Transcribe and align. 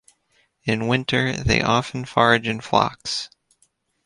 In 0.63 0.87
winter, 0.87 1.31
they 1.33 1.61
often 1.61 2.05
forage 2.05 2.47
in 2.47 2.59
flocks. 2.61 3.29